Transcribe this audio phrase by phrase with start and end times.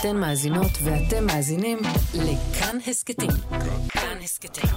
[0.00, 1.78] אתן מאזינות ואתם מאזינים
[2.14, 3.30] לכאן הסכתים.
[3.88, 4.70] כאן הסכתים,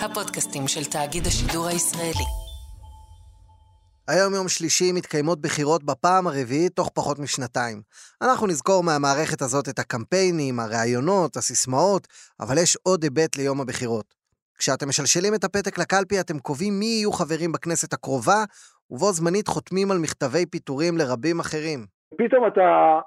[0.00, 2.26] הפודקאסטים של תאגיד השידור הישראלי.
[4.08, 7.82] היום יום שלישי מתקיימות בחירות בפעם הרביעית תוך פחות משנתיים.
[8.22, 12.08] אנחנו נזכור מהמערכת הזאת את הקמפיינים, הראיונות, הסיסמאות,
[12.40, 14.14] אבל יש עוד היבט ליום הבחירות.
[14.58, 18.44] כשאתם משלשלים את הפתק לקלפי אתם קובעים מי יהיו חברים בכנסת הקרובה,
[18.90, 21.86] ובו זמנית חותמים על מכתבי פיטורים לרבים אחרים.
[22.18, 23.00] פתאום אתה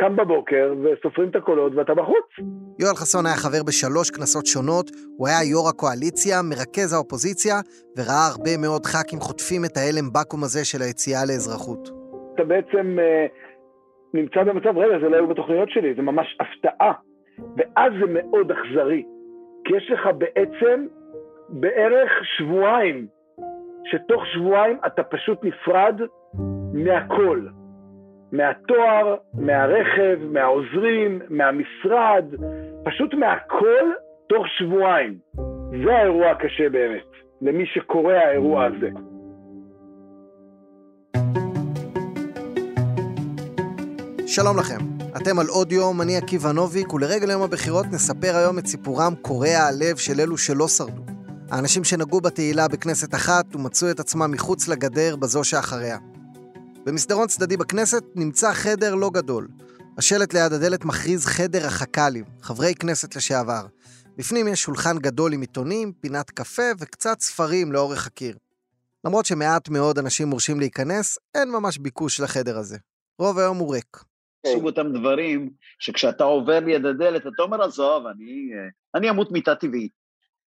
[0.00, 2.28] קם בבוקר וסופרים את הקולות ואתה בחוץ.
[2.80, 7.54] יואל חסון היה חבר בשלוש כנסות שונות, הוא היה יו"ר הקואליציה, מרכז האופוזיציה,
[7.96, 11.82] וראה הרבה מאוד ח"כים חוטפים את ההלם בקו"ם הזה של היציאה לאזרחות.
[12.34, 13.26] אתה בעצם אה,
[14.14, 16.92] נמצא במצב, רגע, זה לא היו בתוכניות שלי, זה ממש הפתעה.
[17.56, 19.02] ואז זה מאוד אכזרי,
[19.64, 20.86] כי יש לך בעצם
[21.48, 23.06] בערך שבועיים,
[23.84, 26.00] שתוך שבועיים אתה פשוט נפרד
[26.72, 27.40] מהכל.
[28.32, 32.24] מהתואר, מהרכב, מהעוזרים, מהמשרד,
[32.84, 33.84] פשוט מהכל
[34.28, 35.18] תוך שבועיים.
[35.84, 37.10] זה האירוע הקשה באמת,
[37.42, 38.88] למי שקורא האירוע הזה.
[44.26, 44.78] שלום לכם,
[45.16, 49.48] אתם על עוד יום, אני עקיבא נוביק, ולרגל יום הבחירות נספר היום את סיפורם קורע
[49.48, 51.02] הלב של אלו שלא שרדו.
[51.50, 55.98] האנשים שנגעו בתהילה בכנסת אחת ומצאו את עצמם מחוץ לגדר בזו שאחריה.
[56.88, 59.48] במסדרון צדדי בכנסת נמצא חדר לא גדול.
[59.98, 63.66] השלט ליד הדלת מכריז חדר החכ"לים, חברי כנסת לשעבר.
[64.16, 68.36] בפנים יש שולחן גדול עם עיתונים, פינת קפה וקצת ספרים לאורך הקיר.
[69.04, 72.76] למרות שמעט מאוד אנשים מורשים להיכנס, אין ממש ביקוש לחדר הזה.
[73.18, 73.96] רוב היום הוא ריק.
[74.46, 78.50] סוג אותם דברים שכשאתה עובר ליד הדלת, אתה אומר, עזוב, אני,
[78.94, 79.92] אני אמות מיתה טבעית.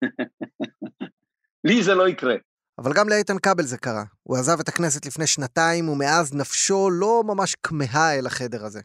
[1.67, 2.35] לי זה לא יקרה.
[2.79, 4.05] אבל גם לאיתן כבל זה קרה.
[4.23, 8.81] הוא עזב את הכנסת לפני שנתיים, ומאז נפשו לא ממש כמהה אל החדר הזה.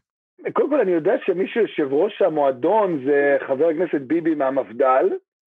[0.52, 5.06] קודם כל, אני יודע שמי שיושב ראש המועדון זה חבר הכנסת ביבי מהמפד"ל.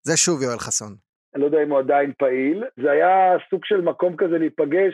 [0.04, 0.94] זה שוב יואל חסון.
[1.34, 2.64] אני לא יודע אם הוא עדיין פעיל.
[2.84, 4.94] זה היה סוג של מקום כזה להיפגש,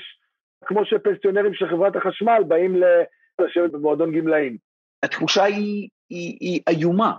[0.66, 2.76] כמו שפנסיונרים של חברת החשמל באים
[3.42, 4.58] לשבת במועדון גמלאים.
[5.04, 7.14] התחושה היא, היא, היא איומה.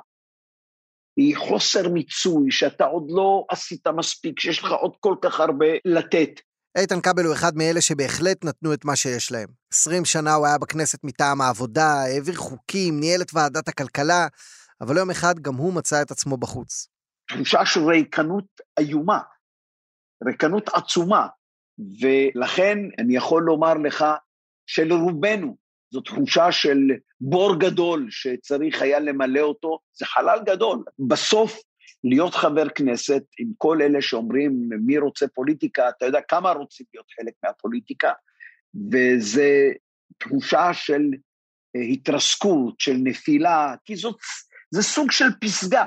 [1.18, 6.30] היא חוסר מיצוי, שאתה עוד לא עשית מספיק, שיש לך עוד כל כך הרבה לתת.
[6.78, 9.48] איתן כבל הוא אחד מאלה שבהחלט נתנו את מה שיש להם.
[9.72, 14.26] 20 שנה הוא היה בכנסת מטעם העבודה, העביר חוקים, ניהל את ועדת הכלכלה,
[14.80, 16.88] אבל יום אחד גם הוא מצא את עצמו בחוץ.
[17.28, 18.46] תחושה של ריקנות
[18.78, 19.20] איומה,
[20.26, 21.26] ריקנות עצומה,
[22.00, 24.04] ולכן אני יכול לומר לך
[24.66, 25.56] שלרובנו
[25.91, 26.78] זו תחושה של
[27.21, 30.84] בור גדול שצריך היה למלא אותו, זה חלל גדול.
[31.09, 31.59] בסוף,
[32.04, 37.06] להיות חבר כנסת, עם כל אלה שאומרים מי רוצה פוליטיקה, אתה יודע כמה רוצים להיות
[37.16, 38.12] חלק מהפוליטיקה,
[38.93, 39.71] וזה
[40.19, 41.03] תחושה של
[41.76, 44.16] אה, התרסקות, של נפילה, כי זאת,
[44.70, 45.87] זה סוג של פסגה.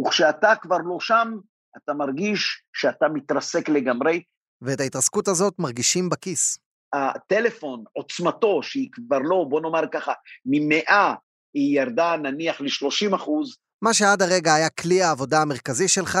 [0.00, 1.38] וכשאתה כבר לא שם,
[1.76, 4.22] אתה מרגיש שאתה מתרסק לגמרי.
[4.62, 6.58] ואת ההתרסקות הזאת מרגישים בכיס.
[6.94, 10.12] הטלפון, עוצמתו, שהיא כבר לא, בוא נאמר ככה,
[10.46, 11.14] ממאה
[11.54, 13.56] היא ירדה נניח ל-30 אחוז.
[13.82, 16.18] מה שעד הרגע היה כלי העבודה המרכזי שלך,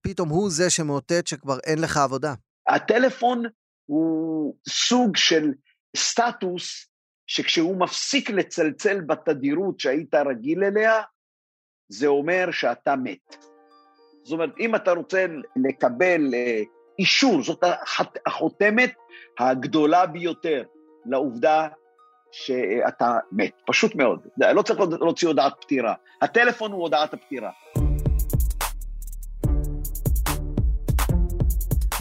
[0.00, 2.34] פתאום הוא זה שמאותת שכבר אין לך עבודה.
[2.68, 3.42] הטלפון
[3.86, 5.52] הוא סוג של
[5.96, 6.88] סטטוס
[7.26, 11.02] שכשהוא מפסיק לצלצל בתדירות שהיית רגיל אליה,
[11.88, 13.36] זה אומר שאתה מת.
[14.24, 16.62] זאת אומרת, אם אתה רוצה לקבל אה,
[16.98, 17.64] אישור, זאת
[18.26, 18.92] החותמת
[19.38, 20.62] הגדולה ביותר
[21.06, 21.68] לעובדה
[22.32, 24.20] שאתה מת, פשוט מאוד.
[24.54, 25.94] לא צריך להוציא הודעת פטירה.
[26.22, 27.50] הטלפון הוא הודעת הפטירה.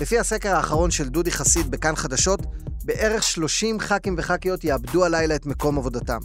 [0.02, 2.40] לפי הסקר האחרון של דודי חסיד בכאן חדשות,
[2.86, 6.20] בערך 30 ח"כים וח"כיות יאבדו הלילה את מקום עבודתם.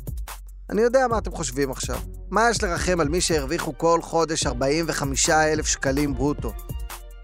[0.70, 1.98] אני יודע מה אתם חושבים עכשיו.
[2.30, 6.52] מה יש לרחם על מי שהרוויחו כל חודש 45 אלף שקלים ברוטו?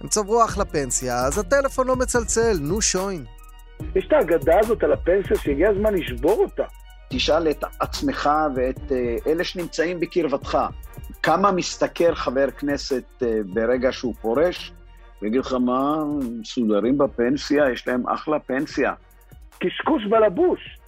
[0.04, 3.24] הם צברו אחלה פנסיה, אז הטלפון לא מצלצל, נו שוין.
[3.94, 6.64] יש את האגדה הזאת על הפנסיה שהגיע הזמן לשבור אותה.
[7.10, 10.58] תשאל את עצמך ואת אה, אלה שנמצאים בקרבתך,
[11.22, 14.72] כמה משתכר חבר כנסת אה, ברגע שהוא פורש?
[15.22, 16.04] ויגיד לך, מה,
[16.40, 18.92] מסודרים בפנסיה, יש להם אחלה פנסיה.
[19.58, 20.78] קשקוש בלבוש.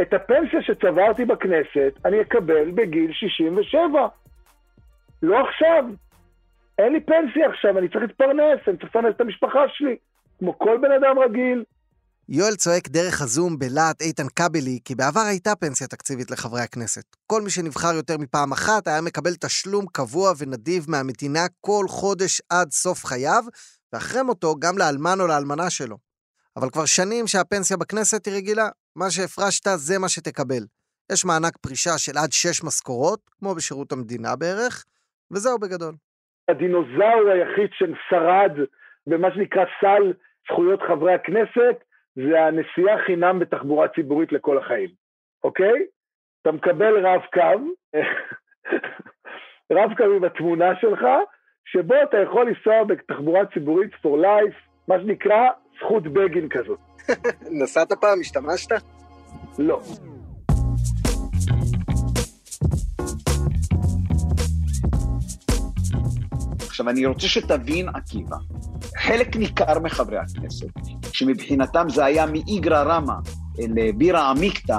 [0.00, 4.06] את הפנסיה שצברתי בכנסת אני אקבל בגיל 67.
[5.22, 5.84] לא עכשיו.
[6.78, 9.96] אין לי פנסיה עכשיו, אני צריך להתפרנס, אני צריך לפרנס את המשפחה שלי,
[10.38, 11.64] כמו כל בן אדם רגיל.
[12.28, 17.16] יואל צועק דרך הזום בלהט איתן כבלי, כי בעבר הייתה פנסיה תקציבית לחברי הכנסת.
[17.26, 22.70] כל מי שנבחר יותר מפעם אחת היה מקבל תשלום קבוע ונדיב מהמדינה כל חודש עד
[22.70, 23.44] סוף חייו,
[23.92, 25.96] ואחרי מותו גם לאלמן או לאלמנה שלו.
[26.56, 30.66] אבל כבר שנים שהפנסיה בכנסת היא רגילה, מה שהפרשת זה מה שתקבל.
[31.12, 34.84] יש מענק פרישה של עד שש משכורות, כמו בשירות המדינה בערך,
[35.30, 35.94] וזהו בגדול.
[36.48, 38.52] הדינוזאור היחיד ששרד
[39.06, 40.12] במה שנקרא סל
[40.48, 41.84] זכויות חברי הכנסת,
[42.14, 44.90] זה הנסיעה חינם בתחבורה ציבורית לכל החיים,
[45.44, 45.86] אוקיי?
[46.42, 47.70] אתה מקבל רב קו,
[49.76, 51.00] רב קו עם התמונה שלך,
[51.64, 54.56] שבו אתה יכול לנסוע בתחבורה ציבורית for life,
[54.88, 55.48] מה שנקרא
[55.80, 56.78] זכות בגין כזאת.
[57.62, 58.20] נסעת פעם?
[58.20, 58.70] השתמשת?
[59.58, 59.80] לא.
[66.76, 68.36] עכשיו, אני רוצה שתבין, עקיבא,
[68.98, 70.66] חלק ניכר מחברי הכנסת,
[71.12, 73.14] שמבחינתם זה היה מאיגרא רמא
[73.58, 74.78] לבירה עמיקתא,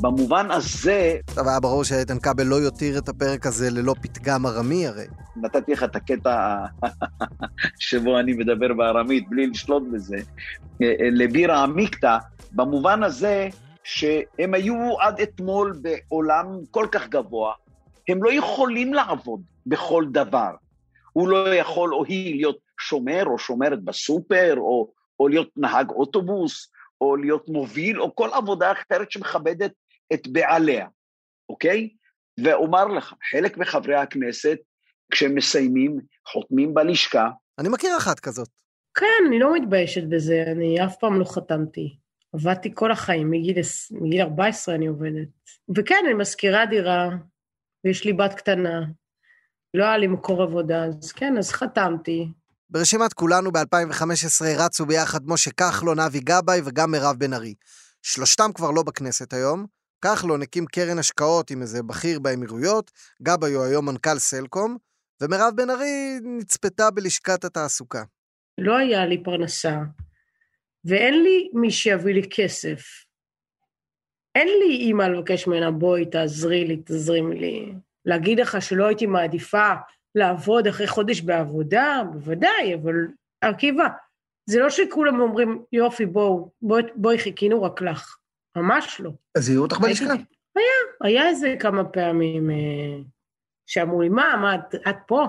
[0.00, 1.16] במובן הזה...
[1.34, 5.04] טוב, היה ברור שאיתן כבל לא יותיר את הפרק הזה ללא פתגם ארמי הרי.
[5.36, 6.56] נתתי לך את הקטע
[7.78, 10.16] שבו אני מדבר בארמית, בלי לשלוט בזה,
[11.12, 12.18] לבירה עמיקתא,
[12.52, 13.48] במובן הזה
[13.84, 17.52] שהם היו עד אתמול בעולם כל כך גבוה,
[18.08, 20.50] הם לא יכולים לעבוד בכל דבר.
[21.16, 26.70] הוא לא יכול או היא להיות שומר או שומרת בסופר, או, או להיות נהג אוטובוס,
[27.00, 29.72] או להיות מוביל, או כל עבודה אחרת שמכבדת
[30.12, 30.86] את בעליה,
[31.48, 31.88] אוקיי?
[32.44, 34.58] ואומר לך, חלק מחברי הכנסת,
[35.12, 37.30] כשהם מסיימים, חותמים בלשכה.
[37.58, 38.48] אני מכיר אחת כזאת.
[38.94, 41.96] כן, אני לא מתביישת בזה, אני אף פעם לא חתמתי.
[42.32, 43.56] עבדתי כל החיים, מגיל,
[43.90, 45.28] מגיל 14 אני עובדת.
[45.76, 47.08] וכן, אני מזכירה דירה,
[47.84, 48.80] ויש לי בת קטנה.
[49.76, 52.28] לא היה לי מקור עבודה, אז כן, אז חתמתי.
[52.70, 57.54] ברשימת כולנו ב-2015 רצו ביחד משה כחלון, אבי גבאי וגם מירב בן ארי.
[58.02, 59.66] שלושתם כבר לא בכנסת היום.
[60.04, 62.90] כחלון הקים קרן השקעות עם איזה בכיר באמירויות,
[63.22, 64.76] גבאי הוא היום מנכ"ל סלקום,
[65.20, 68.02] ומירב בן ארי נצפתה בלשכת התעסוקה.
[68.58, 69.78] לא היה לי פרנסה,
[70.84, 72.80] ואין לי מי שיביא לי כסף.
[74.34, 77.72] אין לי אימא לבקש ממנה, בואי, תעזרי לי, תזרימי לי.
[78.06, 79.72] להגיד לך שלא הייתי מעדיפה
[80.14, 82.94] לעבוד אחרי חודש בעבודה, בוודאי, אבל
[83.40, 83.88] עקיבא,
[84.50, 88.16] זה לא שכולם אומרים, יופי, בואו, בואי, בואי חיכינו רק לך.
[88.56, 89.10] ממש לא.
[89.38, 90.12] אז יהיו אותך בלשכה.
[90.56, 90.64] היה,
[91.02, 93.02] היה איזה כמה פעמים אה,
[93.66, 95.26] שאמרו לי, מה, מה, את, את פה?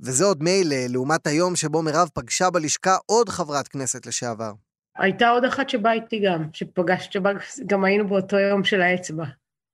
[0.00, 4.52] וזה עוד מילא, לעומת היום שבו מירב פגשה בלשכה עוד חברת כנסת לשעבר.
[4.96, 7.30] הייתה עוד אחת שבאה איתי גם, שפגשת, שבה
[7.66, 9.24] גם היינו באותו יום של האצבע.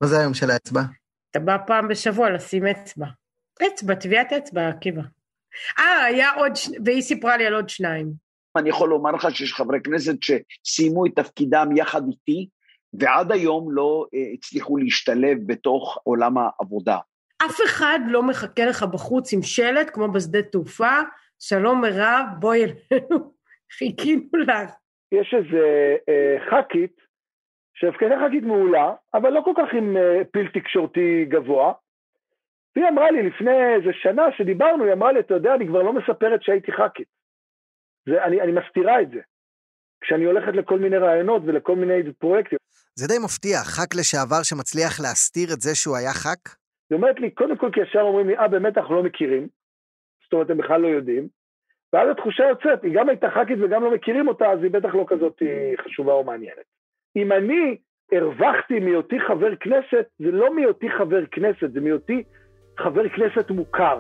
[0.03, 0.83] מה זה היום של האצבע?
[1.33, 3.07] אתה בא פעם בשבוע לשים אצבע.
[3.67, 5.03] אצבע, טביעת אצבע, עקיבא.
[5.79, 6.69] אה, היה עוד, ש...
[6.85, 8.13] והיא סיפרה לי על עוד שניים.
[8.57, 12.49] אני יכול לומר לך שיש חברי כנסת שסיימו את תפקידם יחד איתי,
[12.93, 16.99] ועד היום לא אה, הצליחו להשתלב בתוך עולם העבודה.
[17.47, 21.01] אף אחד לא מחכה לך בחוץ עם שלט, כמו בשדה תעופה,
[21.41, 23.33] שלום מירב, בואי אלינו,
[23.79, 24.71] חיכינו לך.
[25.13, 26.97] יש איזה אה, ח"כית,
[27.75, 31.73] שהפקדה ח"כית מעולה, אבל לא כל כך עם אה, פיל תקשורתי גבוה,
[32.77, 35.93] והיא אמרה לי לפני איזה שנה שדיברנו, היא אמרה לי, אתה יודע, אני כבר לא
[35.93, 37.09] מספרת שהייתי ח"כית.
[38.09, 39.21] אני, אני מסתירה את זה.
[40.01, 42.59] כשאני הולכת לכל מיני רעיונות ולכל מיני פרויקטים.
[42.95, 46.57] זה די מפתיע, ח"כ לשעבר שמצליח להסתיר את זה שהוא היה ח"כ?
[46.91, 49.49] היא אומרת לי, קודם כל כי ישר אומרים לי, אה, באמת אנחנו לא מכירים.
[50.25, 51.29] זאת אומרת, הם בכלל לא יודעים.
[51.93, 55.05] ואז התחושה יוצאת, היא גם הייתה ח"כית וגם לא מכירים אותה, אז היא בטח לא
[55.09, 55.43] כזאת
[55.85, 56.65] חשובה או מעניינת.
[57.17, 57.77] אם אני
[58.13, 62.23] הרווחתי מהיותי חבר כנסת, זה לא מהיותי חבר כנסת, זה מהיותי
[62.79, 63.99] חבר כנסת מוכר,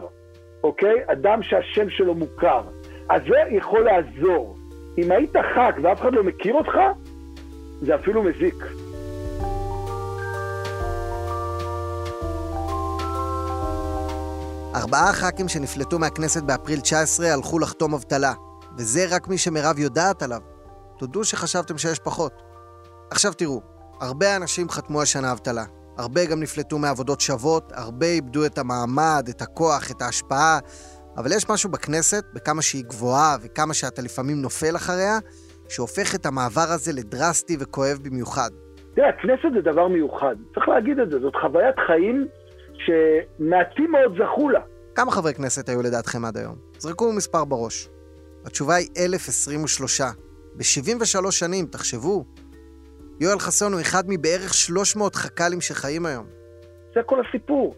[0.64, 0.94] אוקיי?
[1.06, 2.62] אדם שהשם שלו מוכר.
[3.08, 4.56] אז זה יכול לעזור.
[4.98, 6.78] אם היית ח"כ ואף אחד לא מכיר אותך,
[7.80, 8.54] זה אפילו מזיק.
[14.74, 18.32] ארבעה ח"כים שנפלטו מהכנסת באפריל 19 הלכו לחתום אבטלה,
[18.78, 20.40] וזה רק מי שמירב יודעת עליו.
[20.98, 22.51] תודו שחשבתם שיש פחות.
[23.12, 23.60] עכשיו תראו,
[24.00, 25.64] הרבה אנשים חתמו השנה אבטלה.
[25.98, 30.58] הרבה גם נפלטו מעבודות שוות, הרבה איבדו את המעמד, את הכוח, את ההשפעה,
[31.16, 35.18] אבל יש משהו בכנסת, בכמה שהיא גבוהה וכמה שאתה לפעמים נופל אחריה,
[35.68, 38.50] שהופך את המעבר הזה לדרסטי וכואב במיוחד.
[38.94, 42.26] תראה, הכנסת זה דבר מיוחד, צריך להגיד את זה, זאת חוויית חיים
[42.74, 44.60] שמעטים מאוד זכו לה.
[44.94, 46.54] כמה חברי כנסת היו לדעתכם עד היום?
[46.78, 47.88] זרקו מספר בראש.
[48.46, 50.00] התשובה היא 1,023.
[50.56, 52.24] ב-73 שנים, תחשבו.
[53.22, 56.26] יואל חסון הוא אחד מבערך 300 חכ"לים שחיים היום.
[56.94, 57.74] זה כל הסיפור.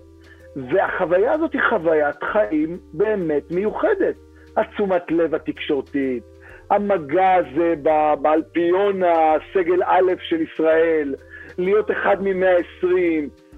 [0.57, 4.15] והחוויה הזאת היא חוויית חיים באמת מיוחדת.
[4.57, 6.23] התשומת לב התקשורתית,
[6.71, 7.75] המגע הזה
[8.23, 11.15] באלפיון הסגל א' של ישראל,
[11.59, 12.87] להיות אחד מ-120,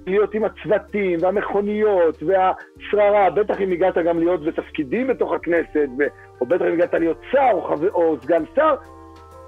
[0.07, 5.89] להיות עם הצוותים והמכוניות והשררה, בטח אם הגעת גם להיות בתפקידים בתוך הכנסת,
[6.41, 7.87] או בטח אם הגעת להיות שר או, חו...
[7.95, 8.75] או סגן שר,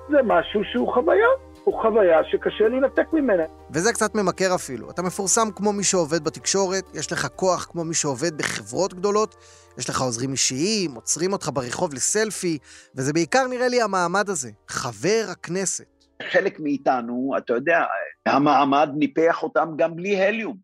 [0.09, 1.28] זה משהו שהוא חוויה,
[1.68, 3.42] הוא חוויה שקשה להינתק ממנה.
[3.70, 4.90] וזה קצת ממכר אפילו.
[4.90, 9.34] אתה מפורסם כמו מי שעובד בתקשורת, יש לך כוח כמו מי שעובד בחברות גדולות,
[9.78, 12.58] יש לך עוזרים אישיים, עוצרים אותך ברחוב לסלפי,
[12.94, 15.84] וזה בעיקר נראה לי המעמד הזה, חבר הכנסת.
[16.30, 17.84] חלק מאיתנו, אתה יודע,
[18.26, 20.56] המעמד ניפח אותם גם בלי הליום.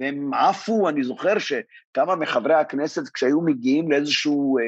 [0.00, 4.64] והם עפו, אני זוכר שכמה מחברי הכנסת, כשהיו מגיעים לאיזשהו אה,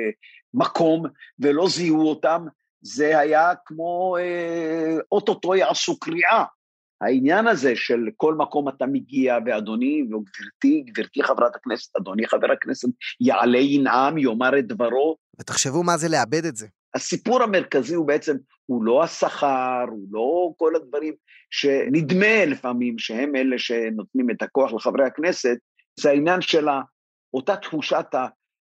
[0.54, 1.04] מקום
[1.38, 2.46] ולא זיהו אותם,
[2.80, 6.44] זה היה כמו אה, אוטוטו יעשו קריאה.
[7.00, 12.88] העניין הזה של כל מקום אתה מגיע, ואדוני וגברתי, גברתי חברת הכנסת, אדוני חבר הכנסת,
[13.20, 15.16] יעלה ינעם, יאמר את דברו.
[15.40, 16.66] ותחשבו מה זה לאבד את זה.
[16.94, 21.14] הסיפור המרכזי הוא בעצם, הוא לא השכר, הוא לא כל הדברים
[21.50, 25.56] שנדמה לפעמים שהם אלה שנותנים את הכוח לחברי הכנסת,
[26.00, 26.66] זה העניין של
[27.34, 28.06] אותה תחושת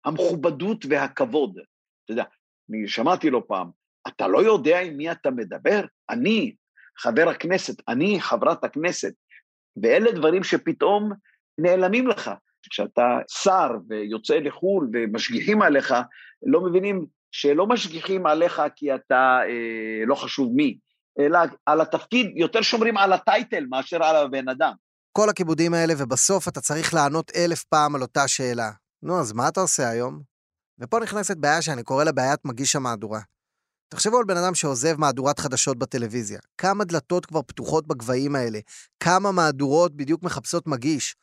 [0.04, 1.58] המכובדות והכבוד.
[2.04, 2.24] אתה יודע,
[2.70, 3.70] אני שמעתי לא פעם,
[4.08, 5.84] אתה לא יודע עם מי אתה מדבר?
[6.10, 6.54] אני,
[6.98, 9.12] חבר הכנסת, אני, חברת הכנסת.
[9.82, 11.12] ואלה דברים שפתאום
[11.58, 12.30] נעלמים לך.
[12.70, 15.94] כשאתה שר ויוצא לחו"ל ומשגיחים עליך,
[16.46, 20.78] לא מבינים שלא משגיחים עליך כי אתה אה, לא חשוב מי,
[21.18, 24.72] אלא על התפקיד, יותר שומרים על הטייטל מאשר על הבן אדם.
[25.12, 28.70] כל הכיבודים האלה, ובסוף אתה צריך לענות אלף פעם על אותה שאלה.
[29.02, 30.20] נו, אז מה אתה עושה היום?
[30.78, 33.20] ופה נכנסת בעיה שאני קורא לה בעיית מגיש המהדורה.
[33.88, 36.40] תחשבו על בן אדם שעוזב מהדורת חדשות בטלוויזיה.
[36.58, 38.58] כמה דלתות כבר פתוחות בגבהים האלה?
[39.04, 41.14] כמה מהדורות בדיוק מחפשות מגיש?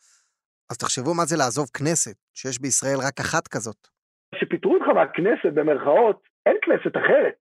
[0.71, 3.79] אז תחשבו מה זה לעזוב כנסת, שיש בישראל רק אחת כזאת.
[4.35, 7.37] כשפיטרו אותך מהכנסת, במרכאות, אין כנסת אחרת.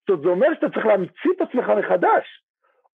[0.00, 2.26] זאת אומרת, זה אומר שאתה צריך להמציא את עצמך מחדש.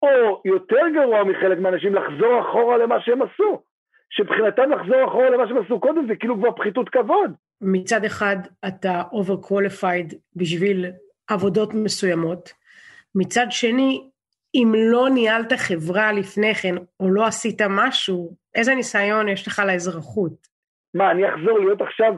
[0.02, 3.62] או יותר גרוע מחלק מהאנשים, לחזור אחורה למה שהם עשו.
[4.10, 7.30] שמבחינתם לחזור אחורה למה שהם עשו קודם זה כאילו כבר פחיתות כבוד.
[7.60, 8.36] מצד אחד
[8.68, 10.86] אתה overqualified בשביל
[11.32, 12.52] עבודות מסוימות,
[13.14, 14.10] מצד שני,
[14.54, 20.46] אם לא ניהלת חברה לפני כן, או לא עשית משהו, איזה ניסיון יש לך לאזרחות?
[20.94, 22.14] מה, אני אחזור להיות עכשיו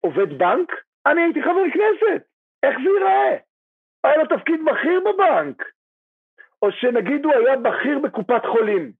[0.00, 0.68] עובד בנק?
[1.06, 2.22] אני הייתי חבר כנסת,
[2.62, 3.36] איך זה ייראה?
[4.04, 5.62] היה לו תפקיד בכיר בבנק.
[6.62, 8.92] או שנגיד הוא היה בכיר בקופת חולים.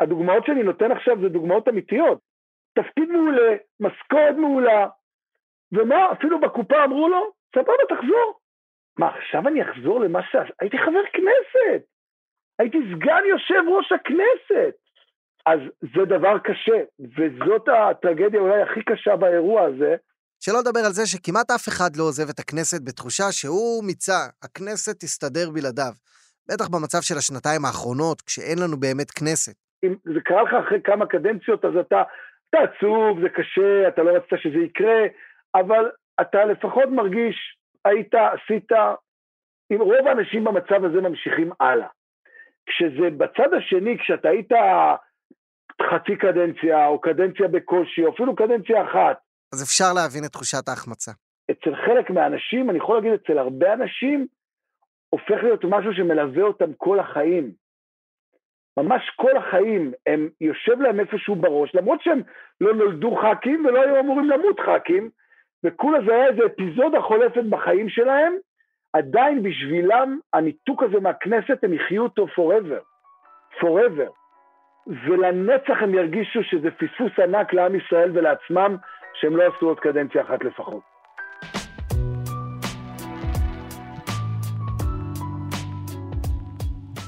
[0.00, 2.18] הדוגמאות שאני נותן עכשיו זה דוגמאות אמיתיות.
[2.74, 4.86] תפקיד מעולה, משכורת מעולה,
[5.72, 8.40] ומה, אפילו בקופה אמרו לו, סבבה, תחזור.
[9.00, 10.36] מה, עכשיו אני אחזור למה ש...
[10.60, 11.82] הייתי חבר כנסת,
[12.58, 14.74] הייתי סגן יושב ראש הכנסת.
[15.46, 15.60] אז
[15.94, 16.78] זה דבר קשה,
[17.16, 19.96] וזאת הטרגדיה אולי הכי קשה באירוע הזה.
[20.40, 24.96] שלא לדבר על זה שכמעט אף אחד לא עוזב את הכנסת בתחושה שהוא מיצה, הכנסת
[25.00, 25.92] תסתדר בלעדיו.
[26.48, 29.56] בטח במצב של השנתיים האחרונות, כשאין לנו באמת כנסת.
[29.84, 32.02] אם זה קרה לך אחרי כמה קדנציות, אז אתה,
[32.50, 35.00] אתה עצוב, זה קשה, אתה לא רצית שזה יקרה,
[35.54, 35.90] אבל
[36.20, 38.72] אתה לפחות מרגיש, היית, עשית,
[39.72, 41.88] אם רוב האנשים במצב הזה ממשיכים הלאה.
[42.66, 44.52] כשזה בצד השני, כשאתה היית
[45.82, 49.18] חצי קדנציה, או קדנציה בקושי, או אפילו קדנציה אחת.
[49.54, 51.12] אז אפשר להבין את תחושת ההחמצה.
[51.50, 54.26] אצל חלק מהאנשים, אני יכול להגיד אצל הרבה אנשים,
[55.10, 57.52] הופך להיות משהו שמלווה אותם כל החיים.
[58.76, 62.22] ממש כל החיים, הם יושב להם איפשהו בראש, למרות שהם
[62.60, 65.10] לא נולדו ח"כים ולא היו אמורים למות ח"כים,
[65.64, 68.32] וכולה זה היה איזה אפיזודה חולפת בחיים שלהם,
[68.92, 72.82] עדיין בשבילם הניתוק הזה מהכנסת הם יחיו אותו forever,
[73.60, 74.10] forever.
[74.86, 78.76] ולנצח הם ירגישו שזה פספוס ענק לעם ישראל ולעצמם,
[79.14, 80.82] שהם לא עשו עוד קדנציה אחת לפחות.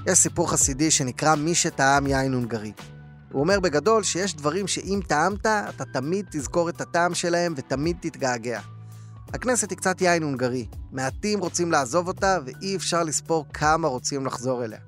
[0.07, 2.92] יש סיפור חסידי שנקרא מי שטעם יין הונגרי.
[3.33, 8.61] הוא אומר בגדול שיש דברים שאם טעמת, אתה תמיד תזכור את הטעם שלהם ותמיד תתגעגע.
[9.35, 10.67] הכנסת היא קצת יין הונגרי.
[10.93, 14.79] מעטים רוצים לעזוב אותה, ואי אפשר לספור כמה רוצים לחזור אליה.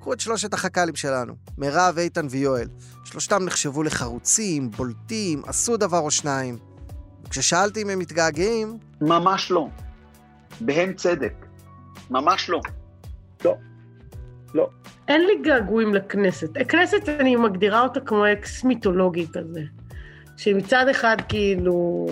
[0.00, 2.68] קחו את שלושת החכ"לים שלנו, מירב, איתן ויואל.
[3.04, 6.58] שלושתם נחשבו לחרוצים, בולטים, עשו דבר או שניים.
[7.24, 8.78] וכששאלתי אם הם מתגעגעים...
[9.00, 9.68] ממש לא.
[10.60, 11.34] בהם צדק.
[12.10, 12.60] ממש לא.
[13.44, 13.54] לא.
[14.54, 14.68] לא.
[15.08, 16.56] אין לי געגועים לכנסת.
[16.56, 19.60] הכנסת, אני מגדירה אותה כמו אקס מיתולוגי כזה.
[20.36, 22.06] שמצד אחד כאילו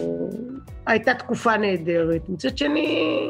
[0.87, 3.29] הייתה תקופה נהדרת, מצד שני...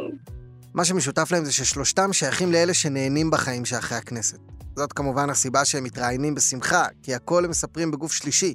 [0.74, 4.38] מה שמשותף להם זה ששלושתם שייכים לאלה שנהנים בחיים שאחרי הכנסת.
[4.76, 8.54] זאת כמובן הסיבה שהם מתראיינים בשמחה, כי הכל הם מספרים בגוף שלישי.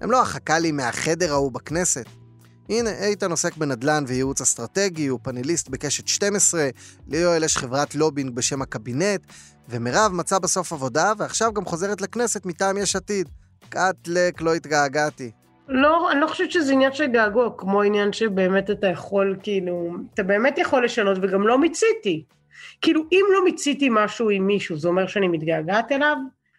[0.00, 2.06] הם לא החכ"לים מהחדר ההוא בכנסת.
[2.68, 6.68] הנה, איתן עוסק בנדל"ן וייעוץ אסטרטגי, הוא פאנליסט בקשת 12,
[7.08, 9.20] ליואל יש חברת לובינג בשם הקבינט,
[9.68, 13.28] ומירב מצאה בסוף עבודה, ועכשיו גם חוזרת לכנסת מטעם יש עתיד.
[13.68, 15.30] קאטלק, לא התגעגעתי.
[15.68, 20.22] לא, אני לא חושבת שזה עניין של געגוע, כמו עניין שבאמת אתה יכול, כאילו, אתה
[20.22, 22.24] באמת יכול לשנות, וגם לא מיציתי.
[22.82, 26.16] כאילו, אם לא מיציתי משהו עם מישהו, זה אומר שאני מתגעגעת אליו?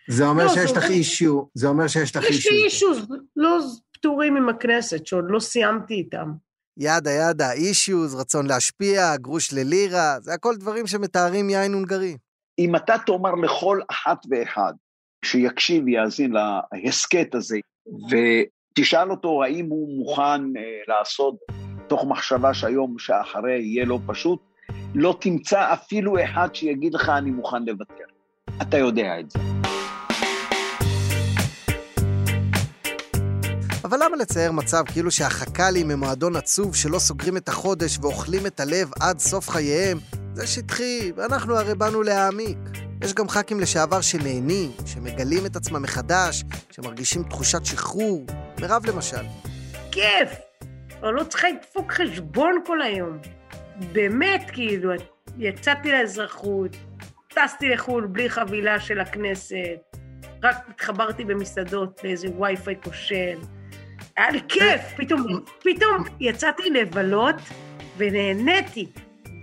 [0.08, 2.52] זה אומר לא, שיש זה לך אומר- אישיו, זה אומר שיש לך יש אישיו.
[2.52, 3.60] לי אישוז לא
[3.96, 6.32] פתורים עם הכנסת, שעוד לא סיימתי איתם.
[6.78, 12.18] ידה ידה, אישיוז, רצון להשפיע, גרוש ללירה, זה הכל דברים שמתארים יין הונגרי.
[12.60, 14.74] אם אתה תאמר לכל אחת ואחד
[15.26, 17.58] שיקשיב, יאזין להסכת הזה,
[18.12, 21.36] ותשאל אותו האם הוא מוכן אה, לעשות
[21.88, 24.40] תוך מחשבה שהיום שאחרי יהיה לא פשוט,
[24.96, 28.06] לא תמצא אפילו אחד שיגיד לך אני מוכן לוותר.
[28.62, 29.55] אתה יודע את זה.
[33.86, 38.60] אבל למה לצייר מצב כאילו שהחכ"לים הם מועדון עצוב שלא סוגרים את החודש ואוכלים את
[38.60, 39.98] הלב עד סוף חייהם?
[40.34, 42.58] זה שטחי, ואנחנו הרי באנו להעמיק.
[43.04, 48.26] יש גם ח"כים לשעבר שנהנים, שמגלים את עצמם מחדש, שמרגישים תחושת שחרור.
[48.60, 49.24] מירב למשל.
[49.92, 50.30] כיף!
[51.02, 53.18] אבל לא צריכה לדפוק חשבון כל היום.
[53.92, 54.92] באמת, כאילו,
[55.38, 56.76] יצאתי לאזרחות,
[57.28, 59.98] טסתי לחו"ל בלי חבילה של הכנסת,
[60.44, 63.38] רק התחברתי במסעדות לאיזה וי-פיי כושל.
[64.18, 65.22] היה לי כיף, פתאום,
[65.60, 67.36] פתאום יצאתי לבלות
[67.98, 68.92] ונהניתי,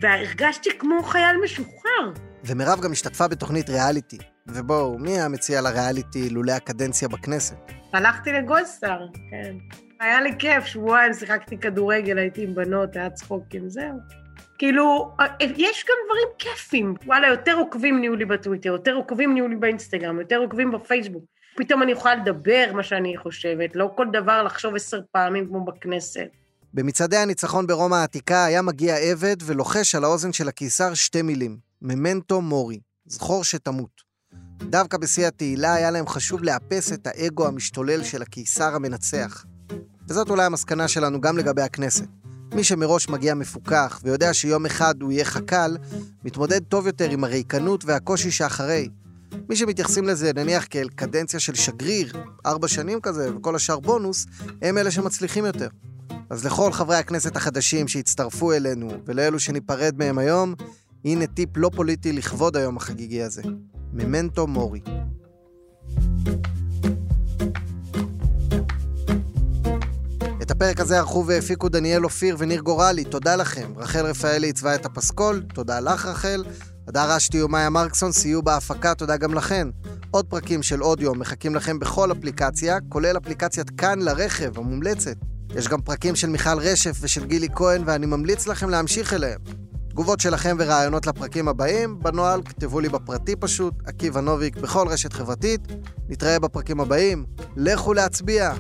[0.00, 2.12] והרגשתי כמו חייל משוחרר.
[2.44, 4.18] ומירב גם השתתפה בתוכנית ריאליטי.
[4.46, 7.56] ובואו, מי היה מציע לריאליטי לולא הקדנציה בכנסת?
[7.92, 9.54] הלכתי לגולדסטאר, כן.
[10.00, 13.98] היה לי כיף, שבועיים שיחקתי כדורגל, הייתי עם בנות, היה צחוקים, זהו.
[14.58, 16.94] כאילו, יש גם דברים כיפים.
[17.06, 21.24] וואלה, יותר עוקבים נהיו לי בטוויטר, יותר עוקבים נהיו לי באינסטגרם, יותר עוקבים בפייסבוק.
[21.56, 26.28] פתאום אני יכולה לדבר מה שאני חושבת, לא כל דבר לחשוב עשר פעמים כמו בכנסת.
[26.74, 32.40] במצעדי הניצחון ברומא העתיקה היה מגיע עבד ולוחש על האוזן של הקיסר שתי מילים, ממנטו
[32.40, 34.02] מורי, זכור שתמות.
[34.62, 39.44] דווקא בשיא התהילה היה להם חשוב לאפס את האגו המשתולל של הקיסר המנצח.
[40.08, 42.06] וזאת אולי המסקנה שלנו גם לגבי הכנסת.
[42.54, 45.76] מי שמראש מגיע מפוכח ויודע שיום אחד הוא יהיה חכ"ל,
[46.24, 48.88] מתמודד טוב יותר עם הריקנות והקושי שאחרי.
[49.48, 52.12] מי שמתייחסים לזה נניח כאל קדנציה של שגריר,
[52.46, 54.26] ארבע שנים כזה, וכל השאר בונוס,
[54.62, 55.68] הם אלה שמצליחים יותר.
[56.30, 60.54] אז לכל חברי הכנסת החדשים שהצטרפו אלינו, ולאלו שניפרד מהם היום,
[61.04, 63.42] הנה טיפ לא פוליטי לכבוד היום החגיגי הזה.
[63.92, 64.80] ממנטו מורי.
[70.42, 73.72] את הפרק הזה ערכו והפיקו דניאל אופיר וניר גורלי, תודה לכם.
[73.76, 76.44] רחל רפאלי עיצבה את הפסקול, תודה לך רחל.
[76.88, 79.68] הדר אשתי ומאיה מרקסון סייעו בהפקה, תודה גם לכן.
[80.10, 85.16] עוד פרקים של אודיו מחכים לכם בכל אפליקציה, כולל אפליקציית כאן לרכב המומלצת.
[85.54, 89.40] יש גם פרקים של מיכל רשף ושל גילי כהן, ואני ממליץ לכם להמשיך אליהם.
[89.88, 95.60] תגובות שלכם ורעיונות לפרקים הבאים, בנוהל כתבו לי בפרטי פשוט, עקיבא נוביק בכל רשת חברתית.
[96.08, 97.24] נתראה בפרקים הבאים,
[97.56, 98.52] לכו להצביע!